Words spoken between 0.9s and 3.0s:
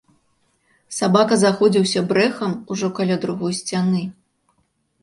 Сабака заходзіўся брэхам ужо